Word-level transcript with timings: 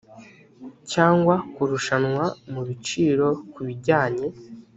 cyangwa 0.91 1.35
kurushanwa 1.53 2.25
mu 2.51 2.61
biciro 2.67 3.27
ku 3.53 3.59
bijyanye 3.67 4.27